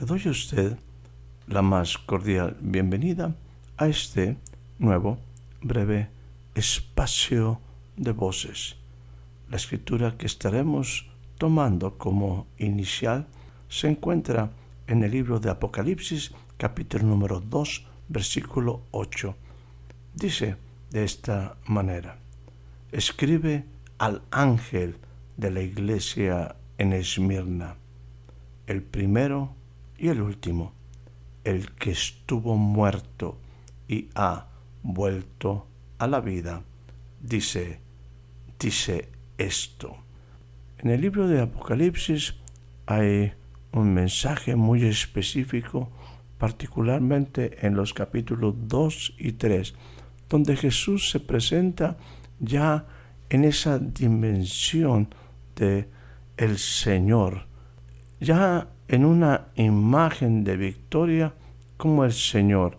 [0.00, 0.78] Le doy a usted
[1.46, 3.36] la más cordial bienvenida
[3.76, 4.38] a este
[4.78, 5.18] nuevo
[5.60, 6.08] breve
[6.54, 7.60] espacio
[7.98, 8.76] de voces.
[9.50, 13.26] La escritura que estaremos tomando como inicial
[13.68, 14.52] se encuentra
[14.86, 19.36] en el libro de Apocalipsis capítulo número 2 versículo 8.
[20.14, 20.56] Dice
[20.90, 22.16] de esta manera,
[22.90, 23.66] escribe
[23.98, 24.96] al ángel
[25.36, 27.76] de la iglesia en Esmirna,
[28.66, 29.59] el primero
[30.00, 30.72] y el último,
[31.44, 33.38] el que estuvo muerto
[33.86, 34.46] y ha
[34.82, 35.66] vuelto
[35.98, 36.62] a la vida,
[37.20, 37.80] dice,
[38.58, 39.98] dice esto.
[40.78, 42.34] En el libro de Apocalipsis
[42.86, 43.34] hay
[43.72, 45.90] un mensaje muy específico,
[46.38, 49.74] particularmente en los capítulos 2 y 3,
[50.30, 51.98] donde Jesús se presenta
[52.38, 52.86] ya
[53.28, 55.14] en esa dimensión
[55.56, 55.90] de
[56.38, 57.46] el Señor,
[58.18, 61.32] ya en una imagen de victoria
[61.76, 62.76] como el Señor.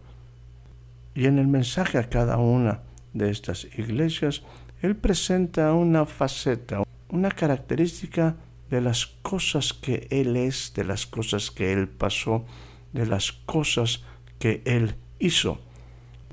[1.16, 2.82] Y en el mensaje a cada una
[3.14, 4.44] de estas iglesias,
[4.82, 8.36] Él presenta una faceta, una característica
[8.70, 12.44] de las cosas que Él es, de las cosas que Él pasó,
[12.92, 14.04] de las cosas
[14.38, 15.60] que Él hizo.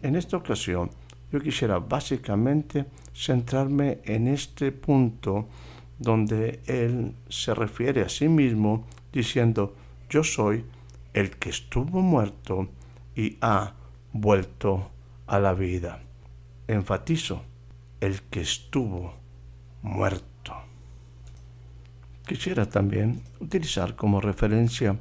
[0.03, 0.91] En esta ocasión,
[1.31, 5.49] yo quisiera básicamente centrarme en este punto
[6.01, 9.75] donde Él se refiere a sí mismo diciendo,
[10.11, 10.65] yo soy
[11.15, 12.69] el que estuvo muerto
[13.15, 13.75] y ha
[14.13, 14.91] vuelto
[15.27, 16.01] a la vida.
[16.67, 17.45] Enfatizo,
[18.01, 19.15] el que estuvo
[19.83, 20.55] muerto.
[22.27, 24.97] Quisiera también utilizar como referencia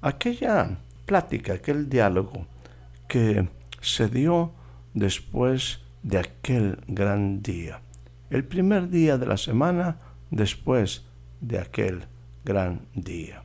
[0.00, 2.46] aquella plática, aquel diálogo
[3.08, 3.48] que
[3.80, 4.52] se dio
[4.94, 7.82] después de aquel gran día.
[8.30, 9.98] El primer día de la semana
[10.30, 11.04] después
[11.40, 12.06] de aquel
[12.44, 13.44] gran día.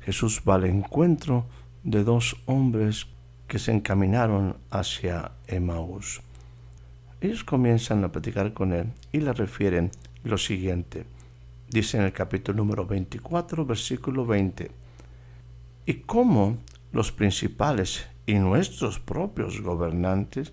[0.00, 1.46] Jesús va al encuentro
[1.82, 3.06] de dos hombres
[3.46, 6.20] que se encaminaron hacia Emaús.
[7.20, 9.90] Ellos comienzan a platicar con él y le refieren
[10.24, 11.06] lo siguiente.
[11.68, 14.70] Dice en el capítulo número 24, versículo 20.
[15.86, 16.58] Y cómo
[16.92, 20.52] los principales y nuestros propios gobernantes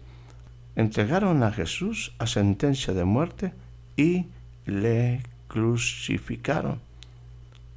[0.75, 3.53] entregaron a Jesús a sentencia de muerte
[3.98, 4.28] y
[4.66, 6.91] le crucificaron.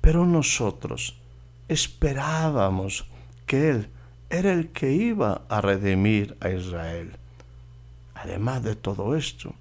[0.04, 1.18] Pero nosotros,
[1.66, 3.06] esperábamos
[3.46, 3.88] que Él
[4.28, 7.16] era el que iba a redimir a Israel.
[8.14, 9.54] Además de todo esto,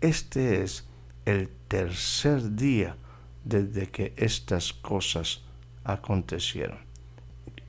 [0.00, 0.86] este es
[1.24, 2.94] el tercer día
[3.42, 5.42] desde que estas cosas
[5.82, 6.78] acontecieron.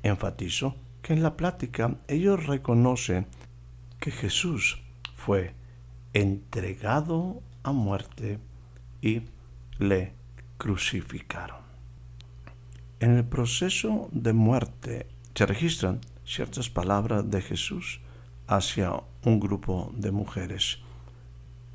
[0.04, 3.26] Enfatizo que en la plática ellos reconocen
[4.00, 4.80] que Jesús
[5.16, 5.56] fue
[6.14, 8.38] entregado a muerte
[9.02, 9.24] y
[9.80, 10.14] le
[10.60, 11.69] crucificaron.
[13.02, 18.02] En el proceso de muerte se registran ciertas palabras de Jesús
[18.46, 18.92] hacia
[19.24, 20.80] un grupo de mujeres.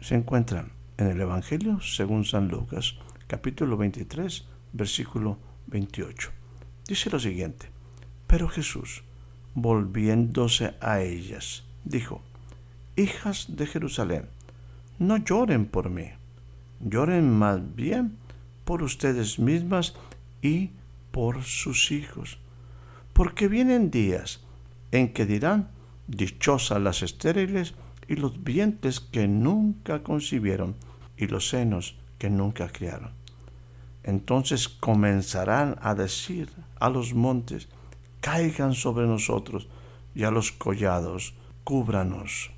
[0.00, 2.96] Se encuentran en el Evangelio según San Lucas,
[3.26, 6.30] capítulo 23, versículo 28.
[6.86, 7.70] Dice lo siguiente,
[8.26, 9.02] pero Jesús,
[9.54, 12.20] volviéndose a ellas, dijo,
[12.96, 14.28] Hijas de Jerusalén,
[14.98, 16.10] no lloren por mí,
[16.80, 18.18] lloren más bien
[18.66, 19.94] por ustedes mismas
[20.42, 20.72] y
[21.14, 22.40] por sus hijos,
[23.12, 24.40] porque vienen días
[24.90, 25.70] en que dirán,
[26.08, 27.74] dichosas las estériles
[28.08, 30.74] y los vientres que nunca concibieron
[31.16, 33.12] y los senos que nunca criaron.
[34.02, 36.50] Entonces comenzarán a decir
[36.80, 37.68] a los montes,
[38.20, 39.68] caigan sobre nosotros,
[40.16, 42.50] y a los collados, cúbranos.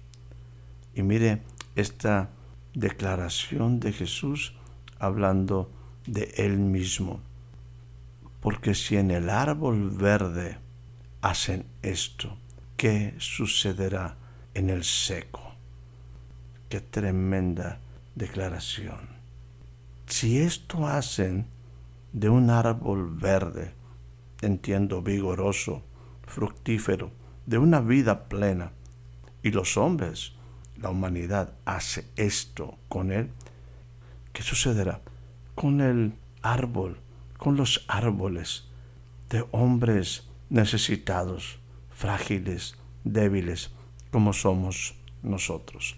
[0.95, 1.43] Y mire
[1.75, 2.31] esta
[2.73, 4.55] declaración de Jesús
[4.99, 5.71] hablando
[6.07, 7.21] de él mismo.
[8.47, 10.59] Porque si en el árbol verde
[11.21, 12.39] hacen esto,
[12.77, 14.19] ¿qué sucederá
[14.55, 15.43] en el seco?
[16.69, 17.81] Qué tremenda
[18.15, 19.01] declaración.
[20.07, 21.49] Si esto hacen
[22.13, 23.75] de un árbol verde,
[24.41, 25.83] entiendo vigoroso,
[26.23, 27.11] fructífero,
[27.47, 28.71] de una vida plena,
[29.43, 30.35] y los hombres
[30.77, 33.33] la humanidad hace esto con él,
[34.33, 35.01] ¿qué sucederá
[35.57, 37.01] con el árbol,
[37.39, 38.65] con los árboles
[39.31, 41.59] de hombres necesitados,
[41.91, 43.71] frágiles, débiles,
[44.11, 45.97] como somos nosotros?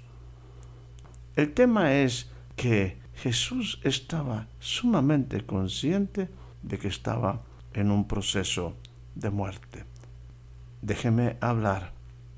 [1.37, 6.29] El tema es que Jesús estaba sumamente consciente
[6.63, 7.43] de que estaba
[7.75, 8.77] en un proceso
[9.15, 9.85] de muerte.
[10.83, 11.93] Déjeme hablar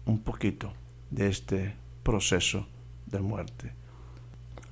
[0.06, 0.72] un poquito
[1.10, 2.66] de este proceso
[3.06, 3.72] de muerte.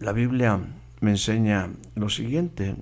[0.01, 0.61] La Biblia
[1.01, 2.77] me enseña lo siguiente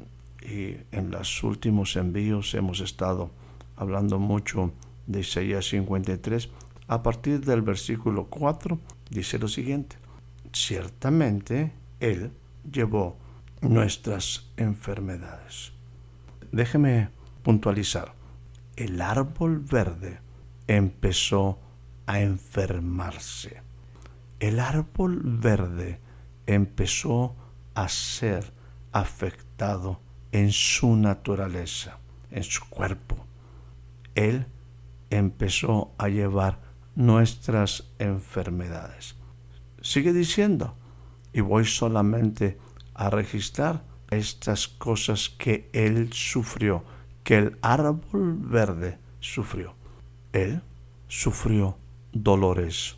[0.46, 3.30] y en los últimos envíos hemos estado
[3.74, 4.72] hablando mucho
[5.06, 6.48] de Isaías 53.
[6.88, 8.78] A partir del versículo 4
[9.10, 9.96] dice lo siguiente,
[10.52, 12.30] ciertamente Él
[12.70, 13.16] llevó
[13.60, 15.72] nuestras enfermedades.
[16.52, 17.08] Déjeme
[17.42, 18.14] puntualizar,
[18.76, 20.20] el árbol verde
[20.68, 21.58] empezó
[22.06, 23.62] a enfermarse.
[24.38, 25.98] El árbol verde
[26.46, 27.34] empezó
[27.74, 28.52] a ser
[28.92, 30.05] afectado
[30.36, 31.96] en su naturaleza,
[32.30, 33.16] en su cuerpo.
[34.14, 34.44] Él
[35.08, 36.58] empezó a llevar
[36.94, 39.16] nuestras enfermedades.
[39.80, 40.76] Sigue diciendo,
[41.32, 42.58] y voy solamente
[42.92, 46.84] a registrar estas cosas que Él sufrió,
[47.24, 49.74] que el árbol verde sufrió.
[50.34, 50.60] Él
[51.08, 51.78] sufrió
[52.12, 52.96] dolores.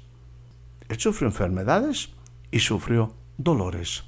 [0.88, 2.10] Él sufrió enfermedades
[2.50, 4.02] y sufrió dolores.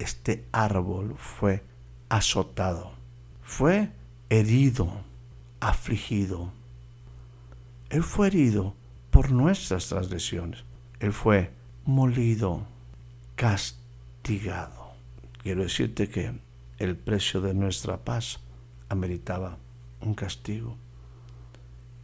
[0.00, 1.62] Este árbol fue
[2.12, 2.92] azotado,
[3.40, 3.88] fue
[4.28, 5.00] herido,
[5.60, 6.52] afligido.
[7.88, 8.74] Él fue herido
[9.10, 10.62] por nuestras transgresiones.
[11.00, 11.52] Él fue
[11.86, 12.66] molido,
[13.34, 14.92] castigado.
[15.42, 16.38] Quiero decirte que
[16.76, 18.40] el precio de nuestra paz
[18.90, 19.56] ameritaba
[20.02, 20.76] un castigo.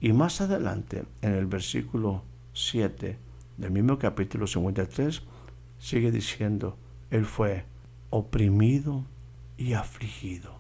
[0.01, 2.23] Y más adelante, en el versículo
[2.55, 3.19] 7
[3.59, 5.23] del mismo capítulo 53,
[5.79, 6.79] sigue diciendo,
[7.11, 7.67] Él fue
[8.09, 9.05] oprimido
[9.59, 10.57] y afligido.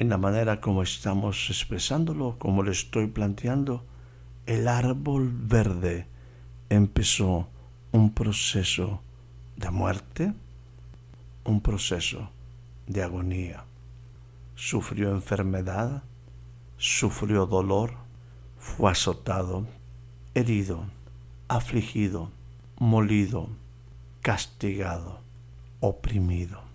[0.00, 3.84] En la manera como estamos expresándolo, como le estoy planteando,
[4.46, 6.06] el árbol verde
[6.70, 7.48] empezó
[7.92, 9.00] un proceso
[9.56, 10.32] de muerte,
[11.44, 12.30] un proceso
[12.86, 13.64] de agonía.
[14.54, 16.02] Sufrió enfermedad,
[16.76, 17.94] sufrió dolor,
[18.58, 19.66] fue azotado,
[20.34, 20.86] herido,
[21.48, 22.30] afligido,
[22.78, 23.48] molido,
[24.22, 25.20] castigado,
[25.80, 26.67] oprimido.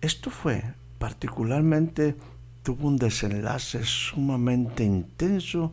[0.00, 2.16] Esto fue particularmente,
[2.62, 5.72] tuvo un desenlace sumamente intenso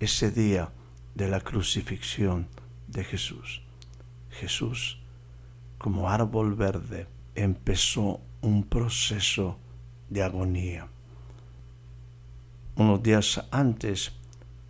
[0.00, 0.70] ese día
[1.14, 2.48] de la crucifixión
[2.86, 3.62] de Jesús.
[4.30, 4.98] Jesús,
[5.78, 9.58] como árbol verde, empezó un proceso
[10.08, 10.88] de agonía.
[12.76, 14.12] Unos días antes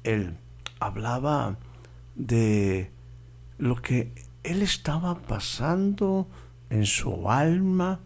[0.05, 0.37] él
[0.81, 1.59] hablaba
[2.15, 2.91] de
[3.59, 4.13] lo que
[4.43, 6.27] él estaba pasando
[6.71, 8.01] en su alma.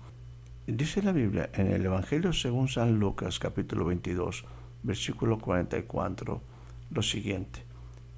[0.64, 4.44] Dice la Biblia en el Evangelio según San Lucas capítulo 22,
[4.84, 6.40] versículo 44,
[6.90, 7.64] lo siguiente.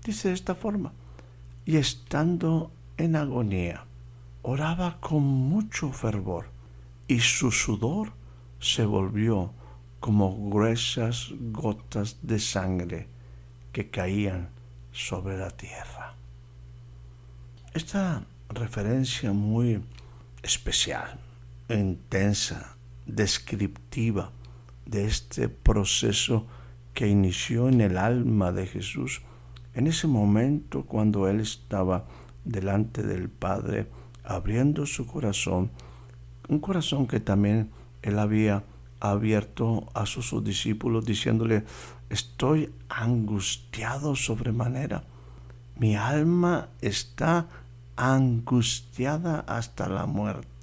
[0.05, 0.93] Dice de esta forma,
[1.65, 3.87] y estando en agonía,
[4.43, 6.45] oraba con mucho fervor,
[7.09, 8.13] y su sudor
[8.61, 9.55] se volvió
[9.99, 13.09] como gruesas gotas de sangre
[13.73, 14.51] que caían
[14.93, 16.15] sobre la tierra.
[17.73, 19.83] Esta referencia muy
[20.43, 21.24] especial,
[21.69, 24.33] intensa, descriptiva
[24.87, 26.47] de este proceso
[26.93, 29.23] que inició en el alma de Jesús
[29.75, 32.07] en ese momento cuando él estaba
[32.45, 33.89] delante del Padre
[34.23, 35.71] abriendo su corazón,
[36.49, 37.71] un corazón que también
[38.03, 38.65] él había
[39.01, 41.65] abierto a sus, discípulos diciéndole,
[42.09, 45.05] estoy angustiado sobremanera.
[45.77, 47.49] Mi alma está
[47.97, 50.54] angustiada hasta la muerte.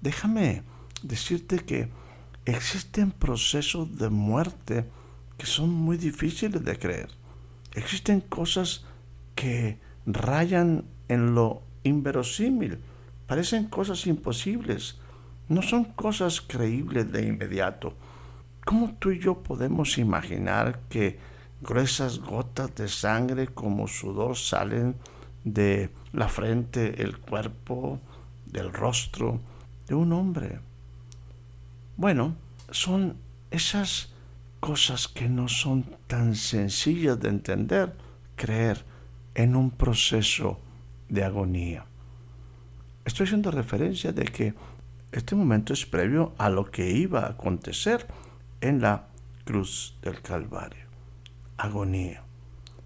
[0.00, 0.62] Déjame
[1.02, 1.90] decirte que
[2.44, 4.86] existen procesos de muerte
[5.36, 7.10] que son muy difíciles de creer.
[7.74, 8.84] Existen cosas
[9.34, 12.78] que rayan en lo inverosímil,
[13.26, 14.98] parecen cosas imposibles,
[15.48, 17.94] no son cosas creíbles de inmediato.
[18.64, 21.18] ¿Cómo tú y yo podemos imaginar que
[21.60, 24.96] gruesas gotas de sangre como sudor salen
[25.44, 28.00] de la frente, el cuerpo,
[28.46, 29.40] del rostro
[29.90, 30.60] de un hombre?
[31.96, 32.36] Bueno,
[32.70, 33.16] son
[33.50, 34.12] esas
[34.60, 37.96] cosas que no son tan sencillas de entender,
[38.36, 38.84] creer
[39.34, 40.60] en un proceso
[41.08, 41.86] de agonía.
[43.04, 44.54] Estoy haciendo referencia de que
[45.10, 48.06] este momento es previo a lo que iba a acontecer
[48.60, 49.08] en la
[49.44, 50.86] cruz del Calvario.
[51.56, 52.22] Agonía.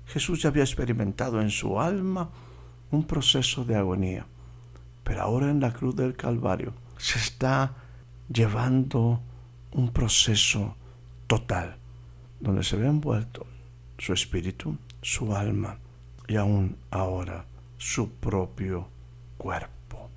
[0.06, 2.30] Jesús ya había experimentado en su alma
[2.90, 4.25] un proceso de agonía.
[5.02, 6.73] Pero ahora en la cruz del Calvario
[7.04, 7.75] se está
[8.32, 9.20] llevando
[9.73, 10.75] un proceso
[11.26, 11.76] total,
[12.40, 13.46] donde se ve envuelto
[13.99, 15.76] su espíritu, su alma
[16.26, 17.44] y aún ahora
[17.76, 18.88] su propio
[19.37, 20.08] cuerpo.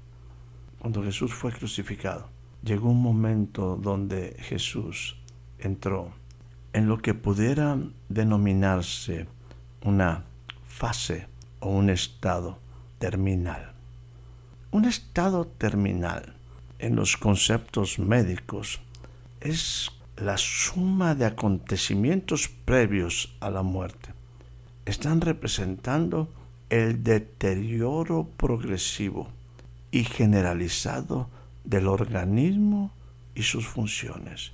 [0.80, 2.30] Cuando Jesús fue crucificado,
[2.64, 5.18] llegó un momento donde Jesús
[5.60, 6.14] entró
[6.72, 7.78] en lo que pudiera
[8.08, 9.28] denominarse
[9.84, 10.24] una
[10.64, 11.28] fase
[11.60, 12.60] o un estado
[12.98, 13.74] terminal.
[14.72, 16.37] Un estado terminal
[16.80, 18.80] en los conceptos médicos
[19.42, 24.14] es la suma de acontecimientos previos a la muerte.
[24.86, 26.34] Están representando
[26.70, 29.30] el deterioro progresivo
[29.92, 31.30] y generalizado
[31.64, 32.92] del organismo
[33.36, 34.54] y sus funciones.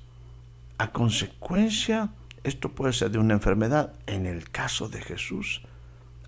[0.78, 2.10] A consecuencia,
[2.44, 5.62] esto puede ser de una enfermedad, en el caso de Jesús,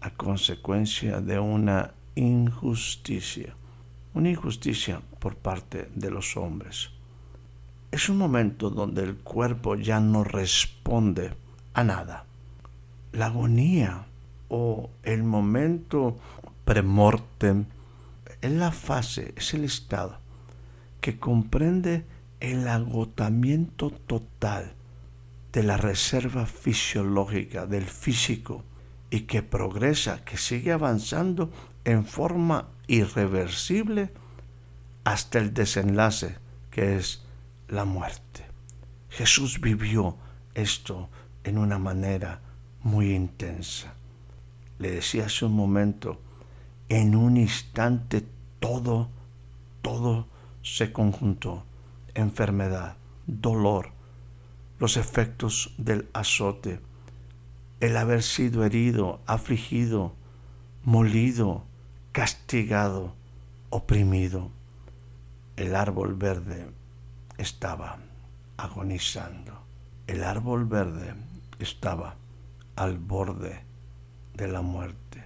[0.01, 3.55] a consecuencia de una injusticia,
[4.15, 6.89] una injusticia por parte de los hombres.
[7.91, 11.33] Es un momento donde el cuerpo ya no responde
[11.73, 12.25] a nada.
[13.11, 14.07] La agonía
[14.49, 16.17] o el momento
[16.63, 17.65] premortem
[18.41, 20.17] es la fase, es el estado
[21.01, 22.05] que comprende
[22.39, 24.73] el agotamiento total
[25.51, 28.63] de la reserva fisiológica del físico
[29.09, 31.51] y que progresa, que sigue avanzando
[31.85, 34.11] en forma irreversible
[35.03, 36.37] hasta el desenlace
[36.71, 37.23] que es
[37.67, 38.45] la muerte.
[39.09, 40.17] Jesús vivió
[40.55, 41.09] esto
[41.43, 42.41] en una manera
[42.83, 43.93] muy intensa.
[44.79, 46.19] Le decía hace un momento,
[46.89, 48.25] en un instante
[48.59, 49.09] todo,
[49.81, 50.27] todo
[50.63, 51.63] se conjuntó.
[52.13, 53.91] Enfermedad, dolor,
[54.79, 56.79] los efectos del azote,
[57.79, 60.13] el haber sido herido, afligido,
[60.83, 61.63] molido,
[62.15, 63.13] castigado,
[63.71, 64.49] oprimido.
[65.57, 66.65] El árbol verde
[67.37, 67.97] estaba
[68.55, 69.51] agonizando.
[70.07, 71.13] El árbol verde
[71.59, 72.15] estaba
[72.77, 73.65] al borde
[74.33, 75.25] de la muerte.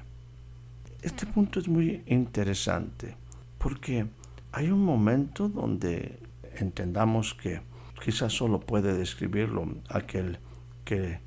[1.03, 3.15] Este punto es muy interesante
[3.59, 4.07] porque
[4.51, 6.17] hay un momento donde
[6.55, 7.61] entendamos que
[8.03, 10.39] quizás solo puede describirlo aquel
[10.85, 11.19] que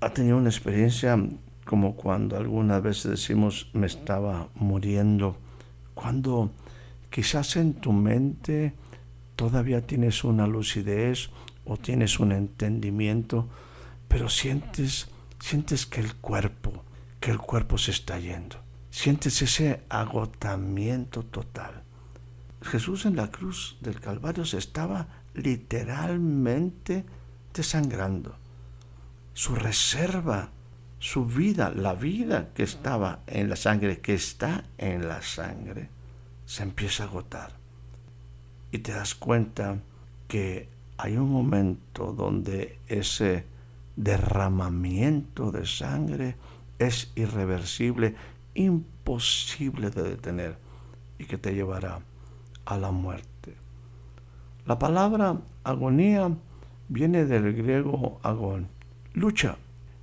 [0.00, 1.18] ha tenido una experiencia
[1.64, 5.36] como cuando algunas veces decimos me estaba muriendo,
[5.94, 6.50] cuando
[7.10, 8.74] quizás en tu mente
[9.36, 11.30] todavía tienes una lucidez
[11.64, 13.48] o tienes un entendimiento,
[14.08, 16.84] pero sientes, sientes que el cuerpo,
[17.20, 18.56] que el cuerpo se está yendo.
[18.90, 21.84] Sientes ese agotamiento total.
[22.62, 27.04] Jesús en la cruz del Calvario se estaba literalmente
[27.54, 28.36] desangrando.
[29.32, 30.50] Su reserva,
[31.00, 35.88] su vida, la vida que estaba en la sangre, que está en la sangre,
[36.44, 37.52] se empieza a agotar.
[38.70, 39.78] Y te das cuenta
[40.28, 43.46] que hay un momento donde ese
[43.96, 46.36] derramamiento de sangre
[46.78, 48.14] es irreversible,
[48.54, 50.58] imposible de detener
[51.18, 52.00] y que te llevará
[52.66, 53.56] a la muerte.
[54.66, 56.30] La palabra agonía
[56.88, 58.68] viene del griego agón,
[59.14, 59.56] lucha,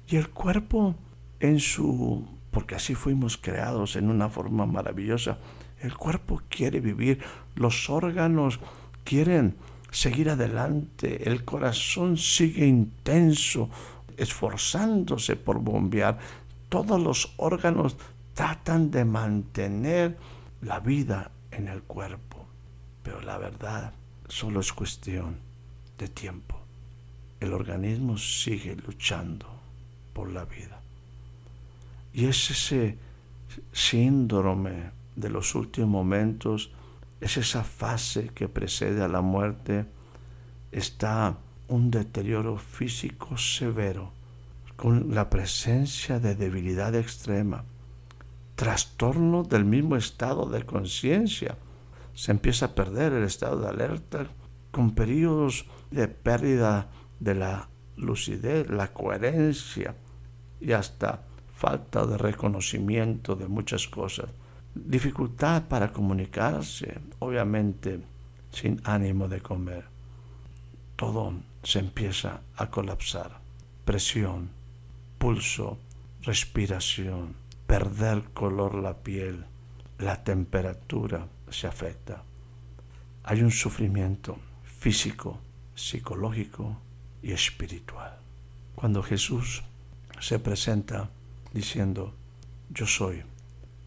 [0.07, 0.95] y el cuerpo
[1.39, 5.37] en su, porque así fuimos creados en una forma maravillosa,
[5.81, 7.19] el cuerpo quiere vivir,
[7.55, 8.59] los órganos
[9.03, 9.55] quieren
[9.91, 13.69] seguir adelante, el corazón sigue intenso,
[14.15, 16.17] esforzándose por bombear,
[16.69, 17.97] todos los órganos
[18.33, 20.17] tratan de mantener
[20.61, 22.45] la vida en el cuerpo.
[23.03, 23.93] Pero la verdad
[24.27, 25.37] solo es cuestión
[25.97, 26.59] de tiempo.
[27.39, 29.56] El organismo sigue luchando
[30.17, 30.81] por la vida.
[32.11, 32.97] Y es ese
[33.71, 36.71] síndrome de los últimos momentos,
[37.21, 39.85] es esa fase que precede a la muerte,
[40.71, 44.11] está un deterioro físico severo,
[44.75, 47.63] con la presencia de debilidad extrema,
[48.55, 51.59] trastorno del mismo estado de conciencia,
[52.15, 54.25] se empieza a perder el estado de alerta
[54.71, 59.95] con periodos de pérdida de la lucidez, la coherencia
[60.59, 61.23] y hasta
[61.53, 64.29] falta de reconocimiento de muchas cosas.
[64.73, 67.99] Dificultad para comunicarse, obviamente
[68.51, 69.85] sin ánimo de comer.
[70.95, 71.33] Todo
[71.63, 73.39] se empieza a colapsar.
[73.85, 74.49] Presión,
[75.17, 75.77] pulso,
[76.21, 77.35] respiración,
[77.65, 79.45] perder color la piel,
[79.97, 82.23] la temperatura, se afecta.
[83.23, 85.39] Hay un sufrimiento físico,
[85.75, 86.77] psicológico
[87.21, 88.17] y espiritual.
[88.75, 89.63] Cuando Jesús
[90.19, 91.09] se presenta
[91.53, 92.13] diciendo,
[92.69, 93.23] yo soy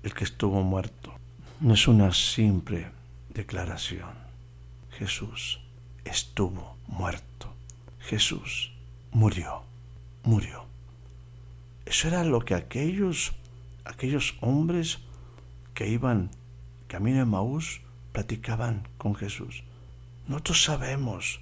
[0.02, 1.12] el que estuvo muerto,
[1.60, 2.90] no es una simple
[3.28, 4.10] declaración.
[4.92, 5.60] Jesús
[6.04, 7.52] estuvo muerto.
[8.00, 8.72] Jesús
[9.12, 9.62] murió,
[10.24, 10.64] murió.
[11.84, 13.32] Eso era lo que aquellos,
[13.84, 14.98] aquellos hombres
[15.74, 16.30] que iban
[16.88, 17.80] camino de Maús
[18.12, 19.62] platicaban con Jesús.
[20.26, 21.40] Nosotros sabemos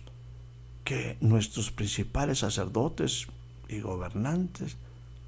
[0.85, 3.27] que nuestros principales sacerdotes
[3.69, 4.77] y gobernantes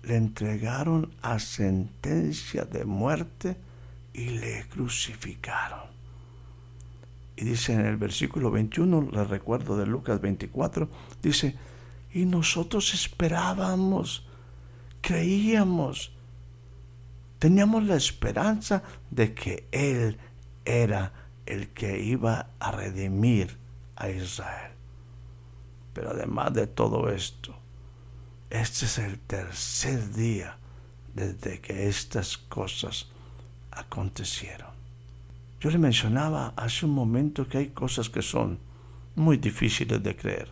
[0.02, 3.56] le entregaron a sentencia de muerte
[4.14, 5.90] y le crucificaron.
[7.37, 10.88] Y dice en el versículo 21, le recuerdo de Lucas 24,
[11.23, 11.56] dice,
[12.12, 14.26] y nosotros esperábamos,
[15.00, 16.12] creíamos,
[17.38, 20.18] teníamos la esperanza de que Él
[20.64, 21.12] era
[21.47, 23.56] el que iba a redimir
[23.97, 24.73] a Israel.
[25.94, 27.60] Pero además de todo esto,
[28.50, 30.57] este es el tercer día
[31.14, 33.07] desde que estas cosas
[33.71, 34.69] acontecieron.
[35.61, 38.59] Yo le mencionaba hace un momento que hay cosas que son
[39.14, 40.49] muy difíciles de creer.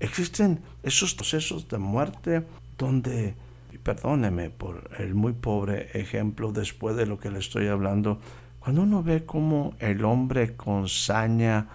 [0.00, 2.46] Existen esos procesos de muerte
[2.76, 3.34] donde,
[3.72, 8.20] y perdóneme por el muy pobre ejemplo después de lo que le estoy hablando,
[8.60, 11.66] cuando uno ve cómo el hombre con saña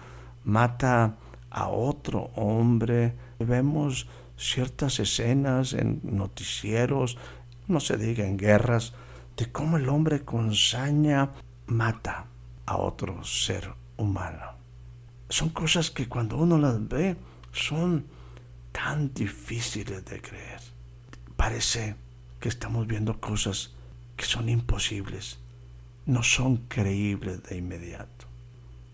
[0.44, 1.16] mata
[1.50, 7.18] a otro hombre, vemos ciertas escenas en noticieros,
[7.68, 8.92] no se diga en guerras,
[9.36, 11.30] de cómo el hombre con saña
[11.66, 12.26] mata
[12.66, 14.52] a otro ser humano.
[15.28, 17.16] Son cosas que cuando uno las ve
[17.52, 18.06] son
[18.72, 20.60] tan difíciles de creer.
[21.36, 21.96] Parece
[22.40, 23.72] que estamos viendo cosas
[24.16, 25.38] que son imposibles,
[26.06, 28.26] no son creíbles de inmediato.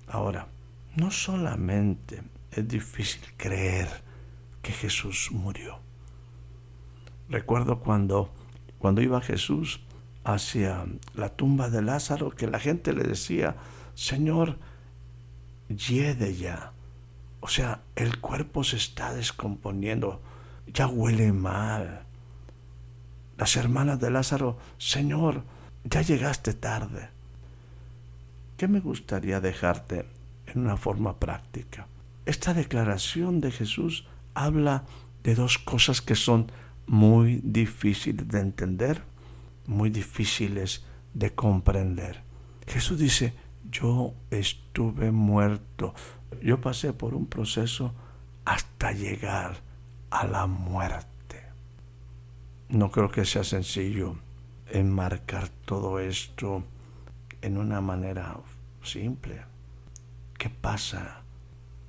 [0.07, 0.49] Ahora,
[0.97, 3.89] no solamente es difícil creer
[4.63, 5.79] que Jesús murió.
[7.29, 8.31] Recuerdo cuando,
[8.79, 9.81] cuando iba Jesús
[10.25, 13.57] hacia la tumba de Lázaro, que la gente le decía,
[13.95, 14.59] Señor,
[15.69, 16.73] yede ya.
[17.41, 20.21] O sea, el cuerpo se está descomponiendo,
[20.67, 22.03] ya huele mal.
[23.39, 25.43] Las hermanas de Lázaro, Señor,
[25.85, 27.09] ya llegaste tarde.
[28.59, 30.05] ¿Qué me gustaría dejarte
[30.47, 31.87] en una forma práctica?
[32.27, 34.85] Esta declaración de Jesús habla
[35.23, 36.51] de dos cosas que son
[36.87, 39.03] muy difíciles de entender,
[39.67, 42.23] muy difíciles de comprender.
[42.67, 43.33] Jesús dice,
[43.71, 45.95] yo estuve muerto,
[46.43, 47.95] yo pasé por un proceso
[48.45, 49.61] hasta llegar
[50.11, 51.45] a la muerte.
[52.69, 54.17] No creo que sea sencillo
[54.67, 56.65] enmarcar todo esto
[57.43, 58.37] en una manera
[58.83, 59.43] simple.
[60.39, 61.23] ¿Qué pasa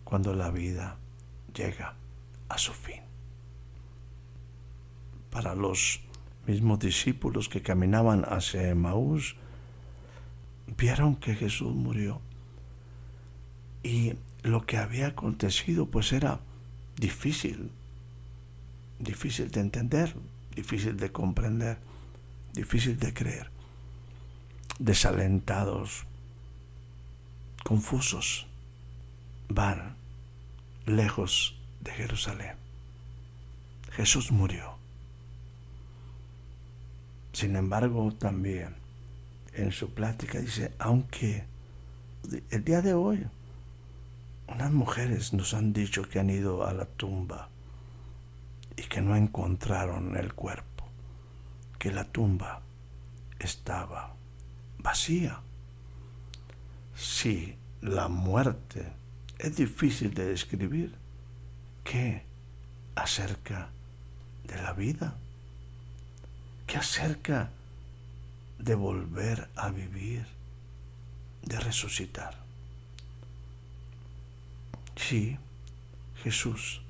[0.03, 0.97] cuando la vida
[1.53, 1.95] llega
[2.51, 3.01] a su fin.
[5.29, 6.01] Para los
[6.45, 9.37] mismos discípulos que caminaban hacia Maús,
[10.77, 12.21] vieron que Jesús murió.
[13.83, 16.41] Y lo que había acontecido pues era
[16.97, 17.71] difícil,
[18.99, 20.13] difícil de entender,
[20.53, 21.77] difícil de comprender,
[22.53, 23.49] difícil de creer,
[24.77, 26.05] desalentados,
[27.63, 28.47] confusos,
[29.47, 29.95] van
[30.85, 32.55] lejos de Jerusalén.
[33.91, 34.75] Jesús murió.
[37.33, 38.75] Sin embargo, también
[39.53, 41.45] en su plática dice, aunque
[42.49, 43.25] el día de hoy
[44.47, 47.49] unas mujeres nos han dicho que han ido a la tumba
[48.75, 50.85] y que no encontraron el cuerpo,
[51.79, 52.61] que la tumba
[53.39, 54.15] estaba
[54.79, 55.41] vacía.
[56.95, 58.91] Si la muerte
[59.39, 61.00] es difícil de describir,
[61.83, 62.23] ¿Qué
[62.95, 63.69] acerca
[64.43, 65.15] de la vida?
[66.67, 67.49] ¿Qué acerca
[68.59, 70.25] de volver a vivir,
[71.43, 72.37] de resucitar?
[74.95, 75.37] Sí,
[76.23, 76.81] Jesús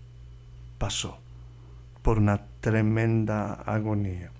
[0.77, 1.19] pasó
[2.01, 4.31] por una tremenda agonía.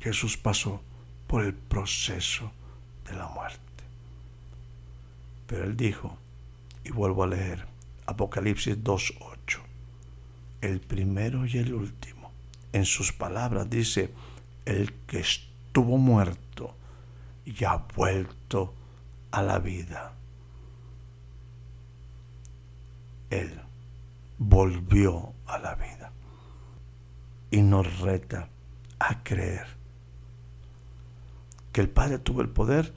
[0.00, 0.82] Jesús pasó
[1.26, 2.52] por el proceso
[3.08, 3.60] de la muerte.
[5.46, 6.16] Pero él dijo,
[6.84, 7.66] y vuelvo a leer,
[8.06, 9.35] Apocalipsis 2.8,
[10.60, 12.30] el primero y el último.
[12.72, 14.12] En sus palabras dice,
[14.64, 16.74] el que estuvo muerto
[17.44, 18.74] y ha vuelto
[19.30, 20.12] a la vida.
[23.30, 23.60] Él
[24.38, 26.12] volvió a la vida
[27.50, 28.48] y nos reta
[28.98, 29.66] a creer
[31.72, 32.92] que el Padre tuvo el poder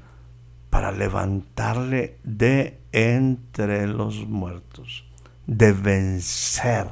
[0.70, 5.06] para levantarle de entre los muertos,
[5.48, 6.88] de vencer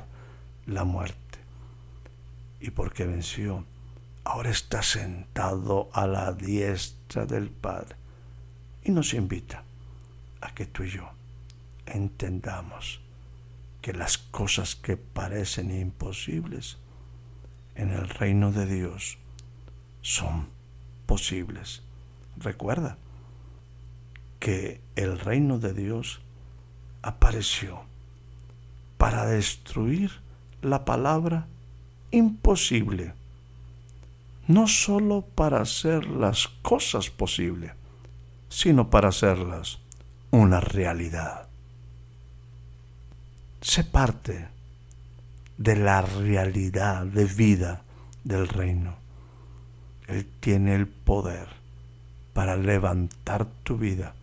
[0.67, 1.39] la muerte.
[2.60, 3.65] Y porque venció,
[4.23, 7.95] ahora está sentado a la diestra del Padre
[8.84, 9.63] y nos invita
[10.41, 11.10] a que tú y yo
[11.86, 13.01] entendamos
[13.82, 16.77] que las cosas que parecen imposibles
[17.75, 19.17] en el reino de Dios
[20.01, 20.49] son
[21.06, 21.84] posibles.
[22.36, 22.97] Recuerda
[24.39, 26.21] que el reino de Dios
[27.01, 27.84] apareció
[28.97, 30.12] para destruir
[30.67, 31.47] la palabra
[32.12, 33.13] imposible,
[34.47, 37.71] no sólo para hacer las cosas posibles,
[38.49, 39.80] sino para hacerlas
[40.32, 41.47] una realidad.
[43.62, 44.47] Sé parte
[45.58, 47.82] de la realidad de vida
[48.23, 48.95] del reino.
[50.08, 51.47] Él tiene el poder
[52.34, 54.13] para levantar tu vida,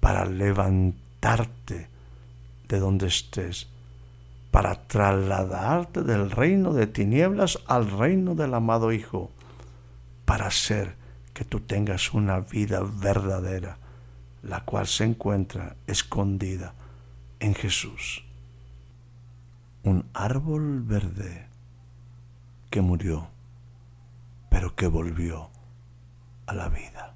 [0.00, 1.88] para levantarte
[2.68, 3.68] de donde estés,
[4.50, 9.30] para trasladarte del reino de tinieblas al reino del amado Hijo,
[10.24, 10.96] para hacer
[11.34, 13.78] que tú tengas una vida verdadera,
[14.42, 16.74] la cual se encuentra escondida
[17.38, 18.24] en Jesús.
[19.82, 21.46] Un árbol verde
[22.70, 23.28] que murió,
[24.48, 25.50] pero que volvió
[26.46, 27.14] a la vida.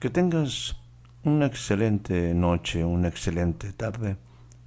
[0.00, 0.76] Que tengas
[1.24, 4.16] una excelente noche, una excelente tarde,